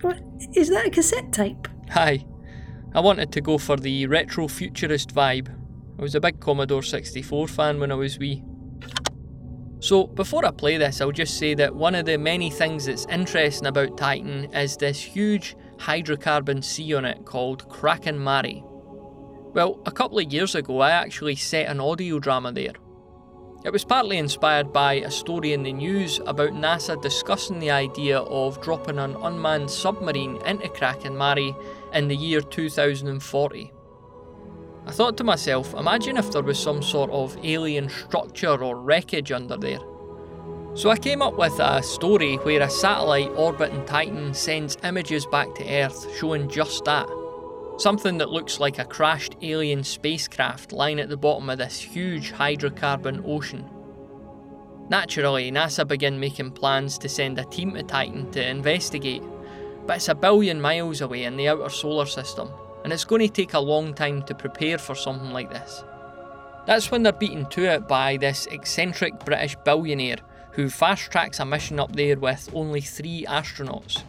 What, 0.00 0.18
is 0.54 0.68
that 0.70 0.86
a 0.86 0.90
cassette 0.90 1.32
tape? 1.32 1.68
Hi. 1.90 2.24
I 2.94 3.00
wanted 3.00 3.30
to 3.32 3.40
go 3.40 3.58
for 3.58 3.76
the 3.76 4.06
retro 4.06 4.48
futurist 4.48 5.14
vibe. 5.14 5.48
I 5.98 6.02
was 6.02 6.14
a 6.14 6.20
big 6.20 6.40
Commodore 6.40 6.82
64 6.82 7.48
fan 7.48 7.78
when 7.78 7.92
I 7.92 7.94
was 7.94 8.18
wee. 8.18 8.42
So, 9.80 10.06
before 10.06 10.44
I 10.46 10.50
play 10.50 10.78
this, 10.78 11.00
I'll 11.00 11.12
just 11.12 11.38
say 11.38 11.54
that 11.54 11.74
one 11.74 11.94
of 11.94 12.06
the 12.06 12.16
many 12.16 12.50
things 12.50 12.86
that's 12.86 13.06
interesting 13.06 13.66
about 13.66 13.98
Titan 13.98 14.52
is 14.54 14.76
this 14.76 15.00
huge 15.00 15.54
hydrocarbon 15.76 16.64
sea 16.64 16.94
on 16.94 17.04
it 17.04 17.24
called 17.26 17.68
Kraken 17.68 18.22
Mare. 18.22 18.62
Well, 19.52 19.80
a 19.84 19.92
couple 19.92 20.18
of 20.18 20.32
years 20.32 20.54
ago, 20.54 20.80
I 20.80 20.90
actually 20.90 21.36
set 21.36 21.68
an 21.68 21.80
audio 21.80 22.18
drama 22.18 22.52
there. 22.52 22.72
It 23.66 23.72
was 23.72 23.84
partly 23.84 24.18
inspired 24.18 24.72
by 24.72 24.92
a 24.92 25.10
story 25.10 25.52
in 25.52 25.64
the 25.64 25.72
news 25.72 26.20
about 26.24 26.50
NASA 26.50 27.02
discussing 27.02 27.58
the 27.58 27.72
idea 27.72 28.20
of 28.20 28.62
dropping 28.62 29.00
an 29.00 29.16
unmanned 29.16 29.72
submarine 29.72 30.36
into 30.46 30.68
Kraken 30.68 31.18
Mare 31.18 31.52
in 31.92 32.06
the 32.06 32.14
year 32.14 32.40
2040. 32.42 33.72
I 34.86 34.90
thought 34.92 35.16
to 35.16 35.24
myself, 35.24 35.74
imagine 35.74 36.16
if 36.16 36.30
there 36.30 36.44
was 36.44 36.60
some 36.60 36.80
sort 36.80 37.10
of 37.10 37.36
alien 37.42 37.88
structure 37.88 38.62
or 38.62 38.76
wreckage 38.76 39.32
under 39.32 39.56
there. 39.56 39.80
So 40.74 40.90
I 40.90 40.96
came 40.96 41.20
up 41.20 41.36
with 41.36 41.58
a 41.58 41.82
story 41.82 42.36
where 42.36 42.62
a 42.62 42.70
satellite 42.70 43.32
orbiting 43.34 43.84
Titan 43.84 44.32
sends 44.32 44.78
images 44.84 45.26
back 45.26 45.52
to 45.56 45.68
Earth 45.68 46.06
showing 46.16 46.48
just 46.48 46.84
that. 46.84 47.08
Something 47.78 48.16
that 48.18 48.30
looks 48.30 48.58
like 48.58 48.78
a 48.78 48.86
crashed 48.86 49.36
alien 49.42 49.84
spacecraft 49.84 50.72
lying 50.72 50.98
at 50.98 51.10
the 51.10 51.16
bottom 51.16 51.50
of 51.50 51.58
this 51.58 51.78
huge 51.78 52.32
hydrocarbon 52.32 53.22
ocean. 53.26 53.68
Naturally, 54.88 55.52
NASA 55.52 55.86
began 55.86 56.18
making 56.18 56.52
plans 56.52 56.96
to 56.98 57.08
send 57.08 57.38
a 57.38 57.44
team 57.44 57.74
to 57.74 57.82
Titan 57.82 58.30
to 58.30 58.48
investigate, 58.48 59.22
but 59.86 59.96
it's 59.96 60.08
a 60.08 60.14
billion 60.14 60.58
miles 60.58 61.02
away 61.02 61.24
in 61.24 61.36
the 61.36 61.48
outer 61.48 61.68
solar 61.68 62.06
system, 62.06 62.50
and 62.82 62.94
it's 62.94 63.04
going 63.04 63.20
to 63.20 63.28
take 63.28 63.52
a 63.52 63.60
long 63.60 63.92
time 63.92 64.22
to 64.22 64.34
prepare 64.34 64.78
for 64.78 64.94
something 64.94 65.32
like 65.32 65.50
this. 65.50 65.84
That's 66.66 66.90
when 66.90 67.02
they're 67.02 67.12
beaten 67.12 67.46
to 67.50 67.64
it 67.64 67.86
by 67.86 68.16
this 68.16 68.46
eccentric 68.46 69.22
British 69.24 69.54
billionaire 69.64 70.18
who 70.52 70.70
fast 70.70 71.10
tracks 71.10 71.40
a 71.40 71.44
mission 71.44 71.78
up 71.78 71.94
there 71.94 72.16
with 72.18 72.48
only 72.54 72.80
three 72.80 73.26
astronauts. 73.28 74.02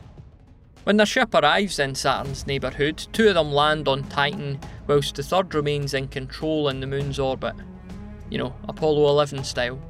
When 0.88 0.96
their 0.96 1.06
ship 1.06 1.34
arrives 1.34 1.80
in 1.80 1.96
Saturn's 1.96 2.48
neighbourhood, 2.48 3.08
two 3.12 3.28
of 3.28 3.34
them 3.34 3.52
land 3.52 3.90
on 3.90 4.04
Titan, 4.04 4.58
whilst 4.88 5.16
the 5.16 5.22
third 5.22 5.54
remains 5.54 5.94
in 5.94 6.08
control 6.08 6.70
in 6.70 6.80
the 6.80 6.88
moon's 6.88 7.20
orbit. 7.20 7.56
You 8.30 8.38
know, 8.38 8.56
Apollo 8.70 9.10
11 9.10 9.44
style. 9.44 9.82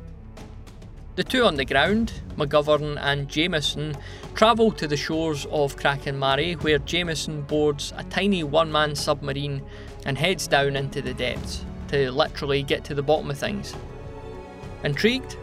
The 1.15 1.23
two 1.23 1.43
on 1.43 1.53
the 1.53 1.65
ground, 1.65 2.13
McGovern 2.35 2.97
and 2.99 3.29
Jameson, 3.29 3.95
travel 4.33 4.71
to 4.71 4.87
the 4.87 4.97
shores 4.97 5.45
of 5.51 5.77
Kraken 5.77 6.17
Mare 6.17 6.53
where 6.61 6.79
Jameson 6.79 7.43
boards 7.43 7.93
a 7.95 8.03
tiny 8.05 8.43
one 8.43 8.71
man 8.71 8.95
submarine 8.95 9.61
and 10.07 10.17
heads 10.17 10.47
down 10.47 10.75
into 10.75 11.03
the 11.03 11.13
depths 11.13 11.63
to 11.89 12.11
literally 12.11 12.63
get 12.63 12.83
to 12.85 12.95
the 12.95 13.03
bottom 13.03 13.29
of 13.29 13.37
things. 13.37 13.75
Intrigued? 14.83 15.37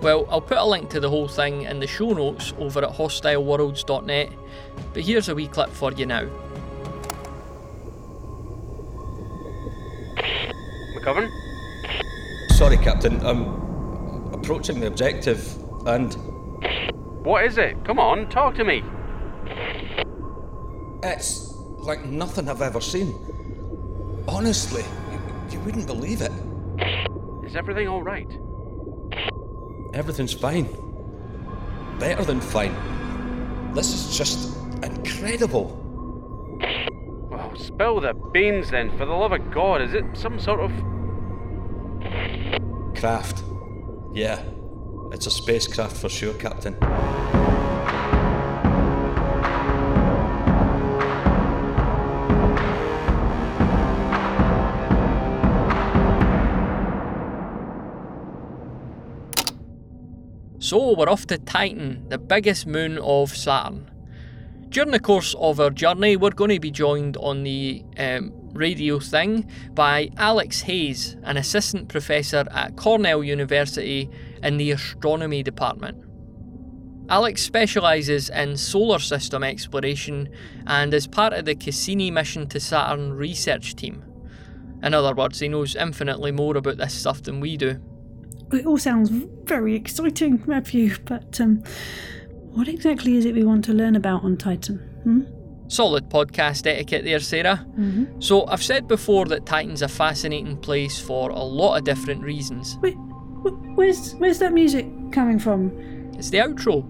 Well, 0.00 0.28
I'll 0.30 0.40
put 0.40 0.58
a 0.58 0.64
link 0.64 0.90
to 0.90 1.00
the 1.00 1.10
whole 1.10 1.26
thing 1.26 1.62
in 1.62 1.80
the 1.80 1.86
show 1.88 2.12
notes 2.12 2.54
over 2.58 2.84
at 2.84 2.90
hostileworlds.net, 2.90 4.30
but 4.94 5.02
here's 5.02 5.28
a 5.28 5.34
wee 5.34 5.48
clip 5.48 5.70
for 5.70 5.92
you 5.92 6.06
now. 6.06 6.28
McGovern? 10.94 11.28
Sorry, 12.50 12.76
Captain. 12.76 13.20
I'm 13.26 14.32
approaching 14.32 14.78
the 14.78 14.86
objective 14.86 15.56
and. 15.86 16.14
What 17.24 17.44
is 17.44 17.58
it? 17.58 17.84
Come 17.84 17.98
on, 17.98 18.28
talk 18.30 18.54
to 18.54 18.64
me. 18.64 18.84
It's 21.02 21.54
like 21.78 22.04
nothing 22.04 22.48
I've 22.48 22.62
ever 22.62 22.80
seen. 22.80 23.14
Honestly, 24.28 24.84
you, 25.10 25.20
you 25.50 25.60
wouldn't 25.64 25.88
believe 25.88 26.22
it. 26.22 26.32
Is 27.44 27.56
everything 27.56 27.88
all 27.88 28.02
right? 28.02 28.30
Everything's 29.98 30.32
fine. 30.32 30.68
Better 31.98 32.22
than 32.22 32.40
fine. 32.40 32.72
This 33.74 33.92
is 33.92 34.16
just 34.16 34.56
incredible. 34.80 35.74
Well, 37.28 37.52
spill 37.56 38.00
the 38.00 38.14
beans 38.32 38.70
then, 38.70 38.96
for 38.96 39.06
the 39.06 39.12
love 39.12 39.32
of 39.32 39.50
God. 39.50 39.82
Is 39.82 39.94
it 39.94 40.04
some 40.14 40.38
sort 40.38 40.60
of. 40.60 40.70
Craft. 42.94 43.42
Yeah, 44.14 44.40
it's 45.10 45.26
a 45.26 45.32
spacecraft 45.32 45.96
for 45.96 46.08
sure, 46.08 46.34
Captain. 46.34 46.76
So 60.68 60.92
we're 60.92 61.08
off 61.08 61.26
to 61.28 61.38
Titan, 61.38 62.06
the 62.10 62.18
biggest 62.18 62.66
moon 62.66 62.98
of 62.98 63.34
Saturn. 63.34 63.90
During 64.68 64.90
the 64.90 65.00
course 65.00 65.34
of 65.38 65.60
our 65.60 65.70
journey, 65.70 66.14
we're 66.14 66.28
going 66.28 66.50
to 66.50 66.60
be 66.60 66.70
joined 66.70 67.16
on 67.16 67.42
the 67.42 67.82
um, 67.96 68.34
radio 68.52 68.98
thing 68.98 69.50
by 69.72 70.10
Alex 70.18 70.60
Hayes, 70.60 71.16
an 71.22 71.38
assistant 71.38 71.88
professor 71.88 72.44
at 72.50 72.76
Cornell 72.76 73.24
University 73.24 74.10
in 74.42 74.58
the 74.58 74.70
astronomy 74.72 75.42
department. 75.42 76.04
Alex 77.08 77.40
specialises 77.40 78.28
in 78.28 78.54
solar 78.58 78.98
system 78.98 79.42
exploration 79.42 80.28
and 80.66 80.92
is 80.92 81.06
part 81.06 81.32
of 81.32 81.46
the 81.46 81.54
Cassini 81.54 82.10
mission 82.10 82.46
to 82.46 82.60
Saturn 82.60 83.14
research 83.14 83.74
team. 83.74 84.04
In 84.82 84.92
other 84.92 85.14
words, 85.14 85.40
he 85.40 85.48
knows 85.48 85.74
infinitely 85.74 86.30
more 86.30 86.58
about 86.58 86.76
this 86.76 86.92
stuff 86.92 87.22
than 87.22 87.40
we 87.40 87.56
do. 87.56 87.80
It 88.52 88.66
all 88.66 88.78
sounds 88.78 89.10
very 89.10 89.74
exciting, 89.74 90.42
Matthew, 90.46 90.96
but 91.04 91.40
um, 91.40 91.62
what 92.52 92.66
exactly 92.68 93.16
is 93.16 93.24
it 93.24 93.34
we 93.34 93.44
want 93.44 93.64
to 93.66 93.72
learn 93.72 93.94
about 93.94 94.24
on 94.24 94.36
Titan? 94.36 94.78
Hmm? 95.02 95.22
Solid 95.68 96.08
podcast 96.08 96.66
etiquette 96.66 97.04
there, 97.04 97.20
Sarah. 97.20 97.66
Mm-hmm. 97.78 98.20
So, 98.20 98.46
I've 98.46 98.62
said 98.62 98.88
before 98.88 99.26
that 99.26 99.44
Titan's 99.44 99.82
a 99.82 99.88
fascinating 99.88 100.56
place 100.56 100.98
for 100.98 101.28
a 101.28 101.42
lot 101.42 101.76
of 101.76 101.84
different 101.84 102.22
reasons. 102.22 102.78
Wait, 102.80 102.94
where's 103.74 104.14
where's 104.14 104.38
that 104.38 104.54
music 104.54 104.86
coming 105.12 105.38
from? 105.38 105.70
It's 106.14 106.30
the 106.30 106.38
outro. 106.38 106.84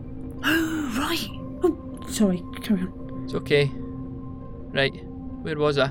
Oh, 0.45 0.95
right. 0.99 1.29
Oh, 1.65 2.07
sorry. 2.09 2.43
Carry 2.63 2.83
on. 2.83 3.23
It's 3.25 3.35
okay. 3.35 3.71
Right, 3.75 4.95
where 5.43 5.59
was 5.59 5.77
I? 5.77 5.91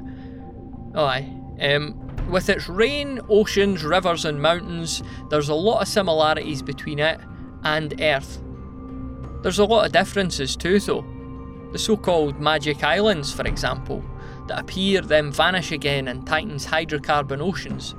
Oh, 0.96 1.04
aye. 1.06 1.30
Um, 1.60 2.07
with 2.30 2.50
its 2.50 2.68
rain, 2.68 3.22
oceans, 3.30 3.84
rivers, 3.84 4.26
and 4.26 4.42
mountains, 4.42 5.02
there's 5.30 5.50
a 5.50 5.56
lot 5.56 5.82
of 5.82 5.88
similarities 5.88 6.62
between 6.62 7.00
it 7.00 7.20
and 7.64 8.00
Earth. 8.02 8.42
There's 9.42 9.60
a 9.60 9.66
lot 9.66 9.86
of 9.86 9.92
differences 9.92 10.56
too, 10.56 10.80
though. 10.80 11.06
The 11.72 11.80
so 11.80 11.98
called 11.98 12.40
magic 12.40 12.84
islands, 12.84 13.34
for 13.34 13.46
example, 13.46 14.04
that 14.48 14.60
appear 14.60 15.02
then 15.02 15.32
vanish 15.32 15.72
again 15.72 16.08
in 16.08 16.26
Titan's 16.26 16.66
hydrocarbon 16.66 17.42
oceans. 17.42 17.96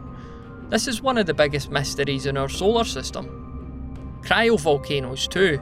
This 0.68 0.88
is 0.88 1.00
one 1.02 1.18
of 1.18 1.26
the 1.26 1.34
biggest 1.34 1.70
mysteries 1.70 2.26
in 2.26 2.36
our 2.36 2.48
solar 2.48 2.84
system. 2.84 4.20
Cryovolcanoes, 4.22 5.28
too. 5.28 5.60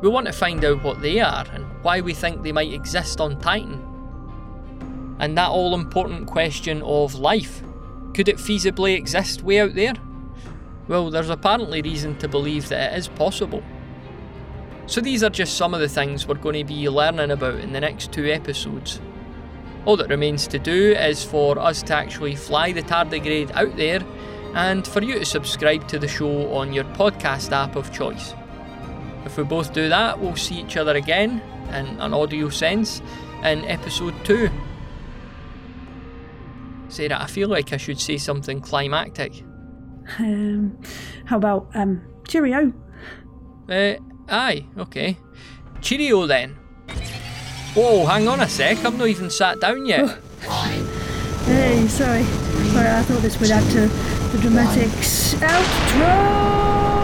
We 0.00 0.08
want 0.08 0.26
to 0.26 0.32
find 0.32 0.64
out 0.64 0.82
what 0.82 1.02
they 1.02 1.20
are 1.20 1.46
and 1.52 1.64
why 1.82 2.00
we 2.00 2.14
think 2.14 2.42
they 2.42 2.52
might 2.52 2.72
exist 2.72 3.20
on 3.20 3.40
Titan. 3.40 3.84
And 5.18 5.36
that 5.36 5.48
all 5.48 5.74
important 5.74 6.26
question 6.26 6.80
of 6.82 7.14
life 7.16 7.62
could 8.18 8.28
it 8.28 8.36
feasibly 8.38 8.96
exist 8.96 9.44
way 9.44 9.60
out 9.60 9.76
there? 9.76 9.92
Well, 10.88 11.08
there's 11.08 11.30
apparently 11.30 11.82
reason 11.82 12.18
to 12.18 12.26
believe 12.26 12.68
that 12.68 12.92
it 12.92 12.98
is 12.98 13.06
possible. 13.06 13.62
So 14.86 15.00
these 15.00 15.22
are 15.22 15.30
just 15.30 15.56
some 15.56 15.72
of 15.72 15.78
the 15.78 15.88
things 15.88 16.26
we're 16.26 16.34
going 16.34 16.56
to 16.56 16.64
be 16.64 16.88
learning 16.88 17.30
about 17.30 17.60
in 17.60 17.72
the 17.72 17.78
next 17.78 18.10
two 18.10 18.26
episodes. 18.26 19.00
All 19.84 19.96
that 19.98 20.08
remains 20.08 20.48
to 20.48 20.58
do 20.58 20.94
is 20.94 21.22
for 21.22 21.60
us 21.60 21.80
to 21.84 21.94
actually 21.94 22.34
fly 22.34 22.72
the 22.72 22.82
tardigrade 22.82 23.52
out 23.54 23.76
there 23.76 24.00
and 24.52 24.84
for 24.84 25.00
you 25.00 25.20
to 25.20 25.24
subscribe 25.24 25.86
to 25.86 26.00
the 26.00 26.08
show 26.08 26.52
on 26.52 26.72
your 26.72 26.86
podcast 26.96 27.52
app 27.52 27.76
of 27.76 27.92
choice. 27.92 28.34
If 29.26 29.36
we 29.36 29.44
both 29.44 29.72
do 29.72 29.88
that, 29.90 30.18
we'll 30.18 30.34
see 30.34 30.56
each 30.56 30.76
other 30.76 30.96
again, 30.96 31.40
in 31.68 31.86
an 32.00 32.12
audio 32.12 32.48
sense, 32.48 33.00
in 33.44 33.64
episode 33.66 34.16
2. 34.24 34.50
Sarah, 36.98 37.22
I 37.22 37.28
feel 37.28 37.48
like 37.48 37.72
I 37.72 37.76
should 37.76 38.00
say 38.00 38.18
something 38.18 38.60
climactic. 38.60 39.44
Um, 40.18 40.76
how 41.26 41.36
about 41.36 41.70
um, 41.74 42.02
cheerio? 42.26 42.72
Uh, 43.68 43.94
aye, 44.28 44.66
okay. 44.76 45.16
Cheerio 45.80 46.26
then. 46.26 46.56
Whoa, 47.74 48.04
hang 48.04 48.26
on 48.26 48.40
a 48.40 48.48
sec, 48.48 48.84
I've 48.84 48.98
not 48.98 49.06
even 49.06 49.30
sat 49.30 49.60
down 49.60 49.86
yet. 49.86 50.18
Hey, 51.44 51.86
sorry. 51.86 52.24
Sorry, 52.24 52.88
I 52.88 53.02
thought 53.02 53.22
this 53.22 53.38
would 53.38 53.52
add 53.52 53.70
to 53.74 53.86
the 54.36 54.38
dramatics. 54.42 55.34
Outro! 55.34 56.97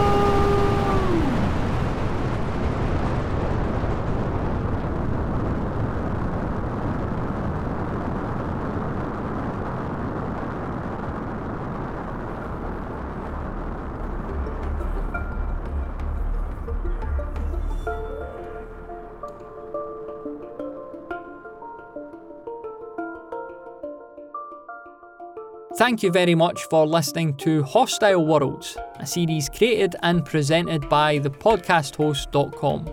Thank 25.77 26.03
you 26.03 26.09
very 26.09 26.35
much 26.35 26.63
for 26.69 26.87
listening 26.87 27.35
to 27.35 27.61
Hostile 27.63 28.25
Worlds, 28.25 28.77
a 28.97 29.05
series 29.05 29.49
created 29.49 29.97
and 30.03 30.23
presented 30.23 30.87
by 30.87 31.19
thepodcasthost.com. 31.19 32.89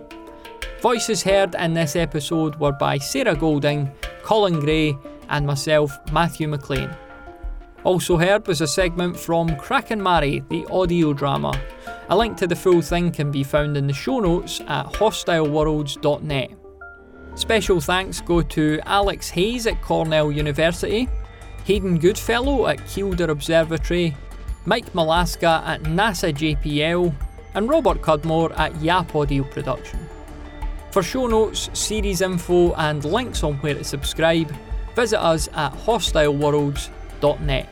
Voices 0.81 1.23
heard 1.23 1.55
in 1.55 1.75
this 1.75 1.95
episode 1.95 2.57
were 2.57 2.73
by 2.73 2.99
Sarah 2.99 3.37
Golding, 3.37 3.89
Colin 4.25 4.59
Gray, 4.59 4.99
and 5.29 5.47
myself, 5.47 5.97
Matthew 6.11 6.49
McLean. 6.49 6.91
Also 7.85 8.17
heard 8.17 8.49
was 8.49 8.61
a 8.61 8.67
segment 8.67 9.17
from 9.17 9.55
Kraken 9.55 10.03
Mare, 10.03 10.41
the 10.51 10.67
audio 10.69 11.13
drama. 11.13 11.53
A 12.09 12.17
link 12.17 12.37
to 12.39 12.49
the 12.49 12.57
full 12.57 12.83
thing 12.83 13.13
can 13.13 13.31
be 13.31 13.45
found 13.45 13.77
in 13.77 13.87
the 13.87 13.93
show 13.93 14.19
notes 14.19 14.61
at 14.67 14.87
hostileworlds.net. 14.87 16.51
Special 17.37 17.81
thanks 17.81 18.21
go 18.21 18.43
to 18.43 18.81
Alex 18.87 19.31
Hayes 19.31 19.69
at 19.69 19.81
Cornell 19.83 20.33
University, 20.33 21.09
Hayden 21.65 21.99
Goodfellow 21.99 22.67
at 22.67 22.79
Kielder 22.81 23.29
Observatory, 23.31 24.17
Mike 24.65 24.93
Malaska 24.93 25.63
at 25.67 25.83
NASA 25.83 26.33
JPL, 26.33 27.15
and 27.55 27.69
Robert 27.69 28.03
Cudmore 28.03 28.53
at 28.59 28.81
Yap 28.81 29.15
Audio 29.15 29.45
Production. 29.45 30.09
For 30.91 31.03
show 31.03 31.27
notes, 31.27 31.71
series 31.73 32.21
info, 32.21 32.75
and 32.75 33.05
links 33.05 33.43
on 33.43 33.55
where 33.59 33.75
to 33.75 33.85
subscribe, 33.85 34.55
visit 34.95 35.21
us 35.21 35.49
at 35.55 35.73
hostileworlds.net. 35.73 37.69